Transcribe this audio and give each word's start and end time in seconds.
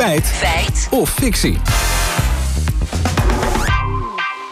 Feit. 0.00 0.26
Feit. 0.26 0.88
Of 0.90 1.10
fictie. 1.10 1.79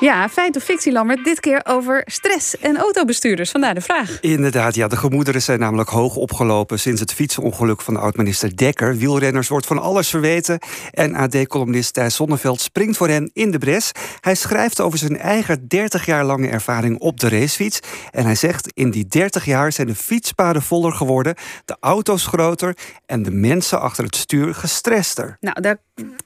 Ja, 0.00 0.28
feit 0.28 0.56
of 0.56 0.62
fictie, 0.62 0.92
Lambert. 0.92 1.24
Dit 1.24 1.40
keer 1.40 1.60
over 1.64 2.02
stress 2.04 2.58
en 2.58 2.76
autobestuurders. 2.76 3.50
Vandaar 3.50 3.74
de 3.74 3.80
vraag. 3.80 4.20
Inderdaad, 4.20 4.74
ja. 4.74 4.88
De 4.88 4.96
gemoederen 4.96 5.42
zijn 5.42 5.58
namelijk 5.58 5.88
hoog 5.88 6.16
opgelopen... 6.16 6.78
sinds 6.78 7.00
het 7.00 7.12
fietsenongeluk 7.12 7.80
van 7.80 7.96
oud-minister 7.96 8.56
Dekker. 8.56 8.96
Wielrenners 8.96 9.48
wordt 9.48 9.66
van 9.66 9.78
alles 9.78 10.08
verweten. 10.08 10.58
En 10.90 11.14
AD-columnist 11.14 11.94
Thijs 11.94 12.14
Zonneveld 12.14 12.60
springt 12.60 12.96
voor 12.96 13.08
hen 13.08 13.30
in 13.32 13.50
de 13.50 13.58
bres. 13.58 13.92
Hij 14.20 14.34
schrijft 14.34 14.80
over 14.80 14.98
zijn 14.98 15.18
eigen 15.18 15.68
30 15.68 16.06
jaar 16.06 16.24
lange 16.24 16.48
ervaring 16.48 16.98
op 16.98 17.20
de 17.20 17.28
racefiets. 17.28 17.80
En 18.10 18.24
hij 18.24 18.34
zegt, 18.34 18.70
in 18.74 18.90
die 18.90 19.06
30 19.06 19.44
jaar 19.44 19.72
zijn 19.72 19.86
de 19.86 19.94
fietspaden 19.94 20.62
voller 20.62 20.92
geworden... 20.92 21.34
de 21.64 21.76
auto's 21.80 22.26
groter 22.26 22.76
en 23.06 23.22
de 23.22 23.30
mensen 23.30 23.80
achter 23.80 24.04
het 24.04 24.16
stuur 24.16 24.54
gestrester. 24.54 25.36
Nou, 25.40 25.60
daar 25.60 25.76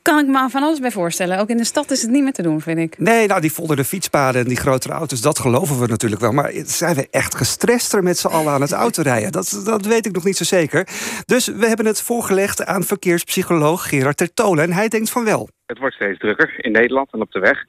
kan 0.02 0.18
ik 0.18 0.26
me 0.26 0.50
van 0.50 0.62
alles 0.62 0.78
bij 0.78 0.90
voorstellen. 0.90 1.38
Ook 1.38 1.48
in 1.48 1.56
de 1.56 1.64
stad 1.64 1.90
is 1.90 2.02
het 2.02 2.10
niet 2.10 2.22
meer 2.22 2.32
te 2.32 2.42
doen, 2.42 2.60
vind 2.60 2.78
ik. 2.78 2.98
Nee, 2.98 3.26
nou, 3.26 3.40
die 3.40 3.52
vollere 3.62 3.84
fietspaden 3.84 4.40
en 4.40 4.48
die 4.48 4.56
grotere 4.56 4.92
auto's, 4.92 5.20
dat 5.20 5.38
geloven 5.38 5.80
we 5.80 5.86
natuurlijk 5.86 6.20
wel. 6.20 6.32
Maar 6.32 6.50
zijn 6.64 6.94
we 6.94 7.08
echt 7.10 7.34
gestrester 7.34 8.02
met 8.02 8.18
z'n 8.18 8.26
allen 8.26 8.52
aan 8.52 8.60
het 8.60 8.72
autorijden? 8.72 9.32
Dat, 9.32 9.62
dat 9.64 9.86
weet 9.86 10.06
ik 10.06 10.12
nog 10.12 10.24
niet 10.24 10.36
zo 10.36 10.44
zeker. 10.44 10.86
Dus 11.26 11.46
we 11.46 11.66
hebben 11.66 11.86
het 11.86 12.02
voorgelegd 12.02 12.64
aan 12.64 12.82
verkeerspsycholoog 12.82 13.88
Gerard 13.88 14.16
Tertolen. 14.16 14.64
En 14.64 14.72
hij 14.72 14.88
denkt 14.88 15.10
van 15.10 15.24
wel. 15.24 15.48
Het 15.66 15.78
wordt 15.78 15.94
steeds 15.94 16.18
drukker 16.18 16.64
in 16.64 16.72
Nederland 16.72 17.12
en 17.12 17.20
op 17.20 17.32
de 17.32 17.38
weg. 17.38 17.64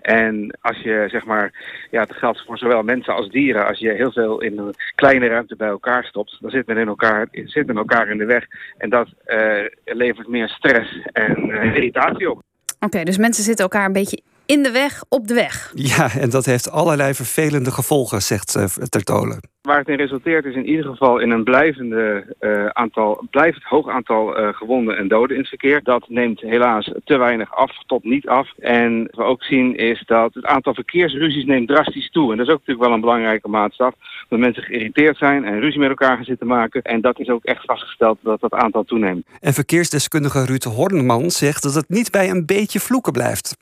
En 0.00 0.58
als 0.60 0.78
je, 0.78 1.06
zeg 1.10 1.24
maar, 1.24 1.48
ja, 1.90 2.00
het 2.00 2.12
geldt 2.12 2.44
voor 2.46 2.58
zowel 2.58 2.82
mensen 2.82 3.14
als 3.14 3.28
dieren. 3.28 3.66
Als 3.66 3.78
je 3.78 3.92
heel 3.92 4.12
veel 4.12 4.40
in 4.40 4.58
een 4.58 4.74
kleine 4.94 5.26
ruimte 5.26 5.56
bij 5.56 5.68
elkaar 5.68 6.04
stopt, 6.04 6.38
dan 6.40 6.50
zit 6.50 6.66
men, 6.66 6.76
in 6.76 6.88
elkaar, 6.88 7.28
zit 7.30 7.66
men 7.66 7.76
elkaar 7.76 8.08
in 8.08 8.18
de 8.18 8.24
weg. 8.24 8.44
En 8.78 8.90
dat 8.90 9.08
uh, 9.26 9.64
levert 9.84 10.28
meer 10.28 10.48
stress 10.48 11.00
en 11.12 11.48
uh, 11.48 11.64
irritatie 11.64 12.30
op. 12.30 12.42
Oké, 12.80 13.02
dus 13.02 13.18
mensen 13.18 13.44
zitten 13.44 13.64
elkaar 13.64 13.86
een 13.86 13.92
beetje 13.92 14.22
in 14.46 14.62
de 14.62 14.70
weg, 14.70 15.04
op 15.08 15.28
de 15.28 15.34
weg. 15.34 15.72
Ja, 15.74 16.10
en 16.18 16.30
dat 16.30 16.44
heeft 16.44 16.70
allerlei 16.70 17.14
vervelende 17.14 17.70
gevolgen, 17.70 18.22
zegt 18.22 18.56
uh, 18.56 18.64
Tertolen. 18.64 19.40
Waar 19.62 19.78
het 19.78 19.88
in 19.88 19.96
resulteert 19.96 20.44
is 20.44 20.54
in 20.54 20.68
ieder 20.68 20.84
geval 20.84 21.18
in 21.18 21.30
een 21.30 21.44
blijvende, 21.44 22.34
uh, 22.40 22.66
aantal, 22.66 23.26
blijvend 23.30 23.64
hoog 23.64 23.88
aantal 23.88 24.40
uh, 24.40 24.48
gewonden 24.48 24.96
en 24.96 25.08
doden 25.08 25.36
in 25.36 25.40
het 25.40 25.48
verkeer. 25.48 25.80
Dat 25.82 26.08
neemt 26.08 26.40
helaas 26.40 26.92
te 27.04 27.16
weinig 27.16 27.56
af, 27.56 27.70
tot 27.86 28.04
niet 28.04 28.28
af. 28.28 28.52
En 28.58 28.98
wat 29.02 29.14
we 29.14 29.22
ook 29.22 29.42
zien 29.42 29.76
is 29.76 30.02
dat 30.06 30.34
het 30.34 30.44
aantal 30.44 30.74
verkeersruzies 30.74 31.44
neemt 31.44 31.68
drastisch 31.68 32.10
toe. 32.10 32.30
En 32.30 32.36
dat 32.36 32.46
is 32.46 32.52
ook 32.52 32.58
natuurlijk 32.58 32.86
wel 32.86 32.94
een 32.94 33.00
belangrijke 33.00 33.48
maatstaf. 33.48 33.94
Dat 34.28 34.38
mensen 34.38 34.62
geïrriteerd 34.62 35.16
zijn 35.16 35.44
en 35.44 35.60
ruzie 35.60 35.80
met 35.80 35.88
elkaar 35.88 36.16
gaan 36.16 36.24
zitten 36.24 36.46
maken. 36.46 36.82
En 36.82 37.00
dat 37.00 37.18
is 37.18 37.28
ook 37.28 37.44
echt 37.44 37.64
vastgesteld 37.64 38.18
dat 38.22 38.40
dat 38.40 38.52
aantal 38.52 38.84
toeneemt. 38.84 39.26
En 39.40 39.52
verkeersdeskundige 39.52 40.44
Ruud 40.44 40.62
Horneman 40.62 41.30
zegt 41.30 41.62
dat 41.62 41.74
het 41.74 41.88
niet 41.88 42.10
bij 42.10 42.30
een 42.30 42.46
beetje 42.46 42.80
vloeken 42.80 43.12
blijft. 43.12 43.56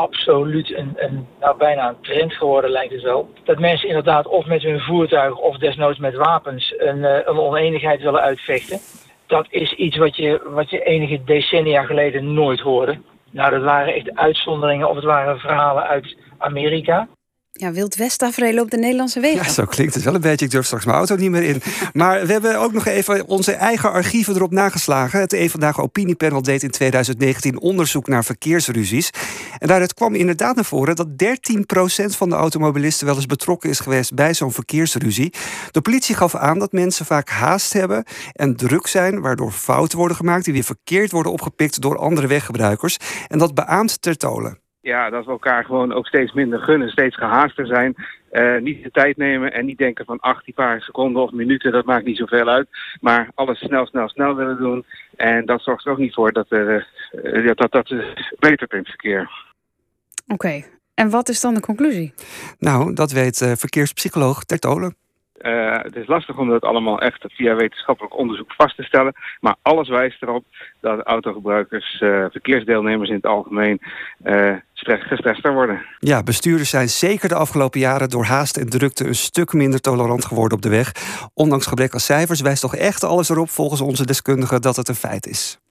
Absoluut 0.00 0.74
een, 0.76 0.92
een, 0.96 1.26
nou, 1.40 1.56
bijna 1.56 1.88
een 1.88 2.00
trend 2.00 2.32
geworden, 2.32 2.70
lijkt 2.70 2.92
het 2.92 3.02
wel. 3.02 3.30
Dat 3.44 3.58
mensen 3.58 3.88
inderdaad 3.88 4.26
of 4.26 4.46
met 4.46 4.62
hun 4.62 4.80
voertuig 4.80 5.36
of 5.36 5.56
desnoods 5.56 5.98
met 5.98 6.14
wapens 6.14 6.74
een, 6.78 7.02
een 7.04 7.38
oneenigheid 7.38 8.02
willen 8.02 8.20
uitvechten. 8.20 8.78
Dat 9.26 9.46
is 9.48 9.72
iets 9.72 9.96
wat 9.96 10.16
je, 10.16 10.40
wat 10.44 10.70
je 10.70 10.82
enige 10.82 11.24
decennia 11.24 11.82
geleden 11.82 12.34
nooit 12.34 12.60
hoorde. 12.60 12.98
Nou, 13.30 13.50
dat 13.50 13.62
waren 13.62 13.94
echt 13.94 14.16
uitzonderingen 14.16 14.88
of 14.88 14.94
het 14.94 15.04
waren 15.04 15.38
verhalen 15.38 15.82
uit 15.82 16.16
Amerika. 16.38 17.08
Ja, 17.52 17.72
Wild 17.72 17.96
West 17.96 18.22
op 18.22 18.70
de 18.70 18.76
Nederlandse 18.76 19.20
wegen. 19.20 19.44
Ja, 19.44 19.50
zo 19.50 19.64
klinkt 19.64 19.94
het 19.94 20.04
wel 20.04 20.14
een 20.14 20.20
beetje. 20.20 20.44
Ik 20.44 20.50
durf 20.50 20.66
straks 20.66 20.84
mijn 20.84 20.96
auto 20.96 21.16
niet 21.16 21.30
meer 21.30 21.42
in. 21.42 21.62
Maar 21.92 22.26
we 22.26 22.32
hebben 22.32 22.58
ook 22.58 22.72
nog 22.72 22.86
even 22.86 23.26
onze 23.26 23.52
eigen 23.52 23.92
archieven 23.92 24.34
erop 24.34 24.50
nageslagen. 24.50 25.20
Het 25.20 25.32
Eén 25.32 25.50
Vandaag 25.50 25.80
Opiniepanel 25.80 26.42
deed 26.42 26.62
in 26.62 26.70
2019 26.70 27.60
onderzoek 27.60 28.08
naar 28.08 28.24
verkeersruzies. 28.24 29.10
En 29.58 29.68
daaruit 29.68 29.94
kwam 29.94 30.14
inderdaad 30.14 30.54
naar 30.54 30.64
voren 30.64 30.96
dat 30.96 31.08
13% 31.08 32.16
van 32.16 32.28
de 32.28 32.34
automobilisten 32.34 33.06
wel 33.06 33.16
eens 33.16 33.26
betrokken 33.26 33.70
is 33.70 33.80
geweest 33.80 34.14
bij 34.14 34.34
zo'n 34.34 34.52
verkeersruzie. 34.52 35.32
De 35.70 35.80
politie 35.80 36.14
gaf 36.14 36.34
aan 36.34 36.58
dat 36.58 36.72
mensen 36.72 37.06
vaak 37.06 37.28
haast 37.28 37.72
hebben 37.72 38.04
en 38.32 38.56
druk 38.56 38.86
zijn, 38.86 39.20
waardoor 39.20 39.52
fouten 39.52 39.98
worden 39.98 40.16
gemaakt 40.16 40.44
die 40.44 40.52
weer 40.52 40.64
verkeerd 40.64 41.10
worden 41.10 41.32
opgepikt 41.32 41.80
door 41.80 41.98
andere 41.98 42.26
weggebruikers. 42.26 42.96
En 43.28 43.38
dat 43.38 43.54
beaamt 43.54 44.02
ter 44.02 44.16
tolen. 44.16 44.58
Ja, 44.82 45.10
dat 45.10 45.24
we 45.24 45.30
elkaar 45.30 45.64
gewoon 45.64 45.92
ook 45.92 46.06
steeds 46.06 46.32
minder 46.32 46.58
gunnen, 46.58 46.88
steeds 46.88 47.16
gehaaster 47.16 47.66
zijn. 47.66 47.94
Uh, 48.32 48.60
niet 48.60 48.82
de 48.82 48.90
tijd 48.90 49.16
nemen 49.16 49.52
en 49.52 49.66
niet 49.66 49.78
denken 49.78 50.04
van 50.04 50.20
ach, 50.20 50.44
die 50.44 50.54
paar 50.54 50.80
seconden 50.80 51.22
of 51.22 51.30
minuten, 51.32 51.72
dat 51.72 51.84
maakt 51.84 52.04
niet 52.04 52.16
zoveel 52.16 52.48
uit. 52.48 52.68
Maar 53.00 53.30
alles 53.34 53.58
snel, 53.58 53.86
snel, 53.86 54.08
snel 54.08 54.34
willen 54.34 54.56
doen. 54.56 54.84
En 55.16 55.46
dat 55.46 55.62
zorgt 55.62 55.86
er 55.86 55.92
ook 55.92 55.98
niet 55.98 56.14
voor 56.14 56.32
dat 56.32 56.50
er 56.50 56.88
uh, 57.12 57.46
dat, 57.46 57.56
dat, 57.56 57.72
dat 57.72 57.88
beter 58.38 58.72
in 58.72 58.78
het 58.78 58.88
verkeer. 58.88 59.30
Oké, 60.22 60.32
okay. 60.32 60.66
en 60.94 61.10
wat 61.10 61.28
is 61.28 61.40
dan 61.40 61.54
de 61.54 61.60
conclusie? 61.60 62.14
Nou, 62.58 62.94
dat 62.94 63.12
weet 63.12 63.40
uh, 63.40 63.52
verkeerspsycholoog 63.54 64.44
Tertolen. 64.44 64.96
Uh, 65.40 65.82
het 65.82 65.96
is 65.96 66.06
lastig 66.06 66.38
om 66.38 66.48
dat 66.48 66.62
allemaal 66.62 67.00
echt 67.00 67.24
via 67.28 67.54
wetenschappelijk 67.54 68.16
onderzoek 68.16 68.52
vast 68.52 68.76
te 68.76 68.82
stellen. 68.82 69.12
Maar 69.40 69.54
alles 69.62 69.88
wijst 69.88 70.22
erop 70.22 70.44
dat 70.80 71.00
autogebruikers, 71.00 72.00
uh, 72.00 72.24
verkeersdeelnemers 72.30 73.08
in 73.08 73.14
het 73.14 73.26
algemeen, 73.26 73.80
uh, 74.24 74.54
gestrester 74.74 75.52
worden. 75.52 75.82
Ja, 75.98 76.22
bestuurders 76.22 76.70
zijn 76.70 76.88
zeker 76.88 77.28
de 77.28 77.34
afgelopen 77.34 77.80
jaren 77.80 78.08
door 78.08 78.24
haast 78.24 78.56
en 78.56 78.68
drukte 78.68 79.06
een 79.06 79.14
stuk 79.14 79.52
minder 79.52 79.80
tolerant 79.80 80.24
geworden 80.24 80.56
op 80.56 80.62
de 80.62 80.68
weg. 80.68 80.92
Ondanks 81.34 81.66
gebrek 81.66 81.92
aan 81.92 82.00
cijfers 82.00 82.40
wijst 82.40 82.60
toch 82.60 82.76
echt 82.76 83.04
alles 83.04 83.28
erop 83.28 83.50
volgens 83.50 83.80
onze 83.80 84.06
deskundigen 84.06 84.60
dat 84.60 84.76
het 84.76 84.88
een 84.88 84.94
feit 84.94 85.26
is. 85.26 85.60